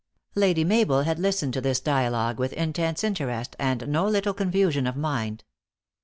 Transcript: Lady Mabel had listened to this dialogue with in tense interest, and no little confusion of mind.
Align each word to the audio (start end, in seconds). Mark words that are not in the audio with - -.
Lady 0.33 0.63
Mabel 0.63 1.03
had 1.03 1.19
listened 1.19 1.53
to 1.53 1.61
this 1.61 1.79
dialogue 1.79 2.39
with 2.39 2.53
in 2.53 2.73
tense 2.73 3.03
interest, 3.03 3.55
and 3.59 3.87
no 3.87 4.07
little 4.07 4.33
confusion 4.33 4.87
of 4.87 4.95
mind. 4.95 5.43